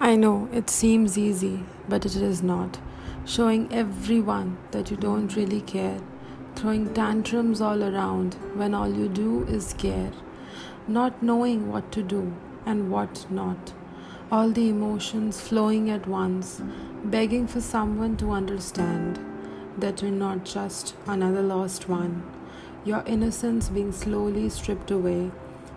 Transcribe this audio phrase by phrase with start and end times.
[0.00, 2.78] I know it seems easy, but it is not.
[3.24, 6.00] Showing everyone that you don't really care,
[6.56, 10.10] throwing tantrums all around when all you do is care,
[10.88, 12.34] not knowing what to do
[12.66, 13.72] and what not,
[14.30, 16.60] all the emotions flowing at once,
[17.04, 19.20] begging for someone to understand
[19.78, 22.22] that you're not just another lost one,
[22.84, 25.30] your innocence being slowly stripped away,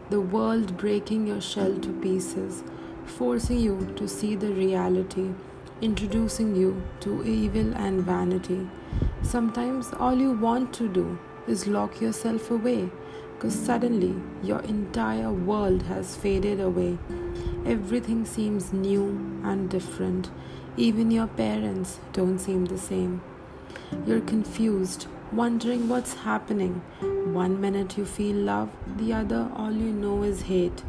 [0.10, 2.64] the world breaking your shell to pieces
[3.06, 5.30] forcing you to see the reality,
[5.82, 8.68] introducing you to evil and vanity.
[9.22, 12.90] Sometimes all you want to do is lock yourself away
[13.36, 16.98] because suddenly your entire world has faded away.
[17.66, 19.10] Everything seems new
[19.44, 20.30] and different.
[20.78, 23.22] Even your parents don't seem the same.
[24.06, 26.82] You're confused, wondering what's happening.
[27.34, 30.84] One minute you feel love, the other, all you know is hate.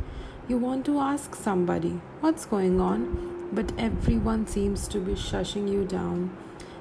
[0.49, 5.85] You want to ask somebody what's going on, but everyone seems to be shushing you
[5.85, 6.37] down.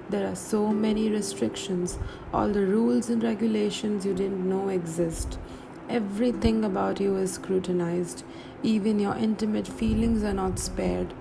[0.07, 1.97] There are so many restrictions,
[2.31, 5.39] all the rules and regulations you didn't know exist.
[5.89, 8.23] Everything about you is scrutinized.
[8.61, 11.11] Even your intimate feelings are not spared.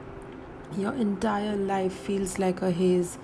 [0.76, 3.16] Your entire life feels like a haze,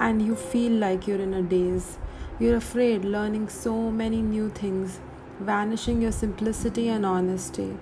[0.00, 1.98] and you feel like you're in a daze.
[2.40, 4.98] You're afraid learning so many new things,
[5.38, 7.76] vanishing your simplicity and honesty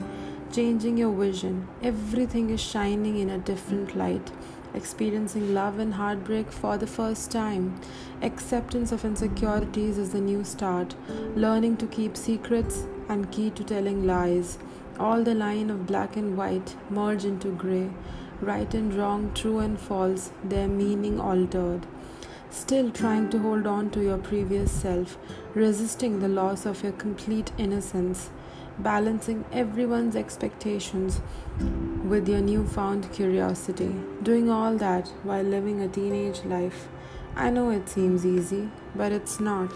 [0.52, 1.66] changing your vision.
[1.82, 4.30] Everything is shining in a different light.
[4.74, 7.80] Experiencing love and heartbreak for the first time.
[8.20, 10.94] Acceptance of insecurities is the new start.
[11.34, 14.58] Learning to keep secrets and key to telling lies.
[14.98, 17.88] All the line of black and white merge into gray.
[18.42, 21.86] Right and wrong, true and false, their meaning altered
[22.50, 25.16] still trying to hold on to your previous self,
[25.54, 28.28] resisting the loss of your complete innocence
[28.78, 31.20] balancing everyone's expectations
[32.04, 36.88] with your newfound curiosity, doing all that while living a teenage life.
[37.36, 39.70] I know it seems easy, but it's not.